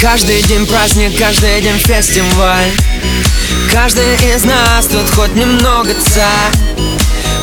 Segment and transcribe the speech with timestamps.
[0.00, 2.70] Каждый день праздник, каждый день фестиваль.
[3.72, 6.52] Каждый из нас тут хоть немного царь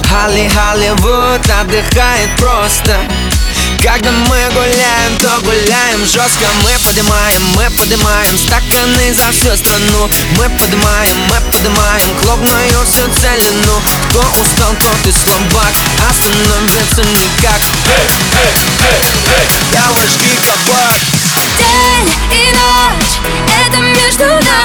[0.08, 2.96] Холли Холливуд отдыхает просто.
[3.82, 6.46] Когда мы гуляем, то гуляем жестко.
[6.64, 10.10] Мы поднимаем, мы поднимаем стаканы за всю страну.
[10.38, 13.82] Мы поднимаем, мы поднимаем клубную всю целину.
[14.10, 15.74] Кто устал, тот и слабак,
[16.08, 17.62] остановиться никак.
[17.88, 18.08] Эй,
[18.44, 18.54] эй,
[18.90, 19.02] эй,
[19.38, 21.13] эй, давай жги кабак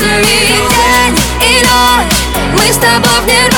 [0.01, 3.58] нами День и ночь, мы с тобой в нирване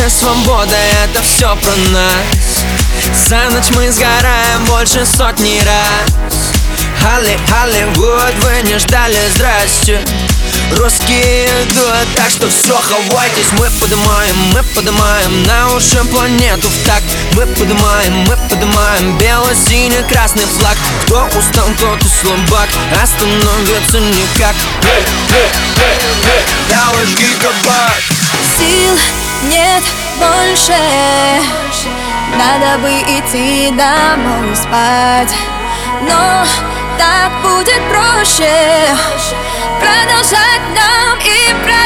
[0.00, 2.64] Молодость, свобода, это все про нас.
[3.28, 6.52] За ночь мы сгораем больше сотни раз.
[7.02, 10.02] Холли, Холливуд, вы не ждали, здрасте.
[10.78, 17.02] Русские идут, так что все, хавайтесь Мы поднимаем, мы поднимаем на уши планету в так
[17.34, 20.76] Мы поднимаем, мы поднимаем бело-синий-красный флаг.
[21.04, 22.68] Кто устал, тот и слабак,
[23.02, 24.54] остановиться никак.
[26.68, 28.00] Давай жги кабак
[28.56, 29.82] Сил нет
[30.18, 30.76] больше.
[32.36, 35.34] Надо бы идти домой спать.
[36.02, 36.44] Но
[36.98, 38.94] так будет проще.
[39.80, 41.79] Продолжать нам и продолжать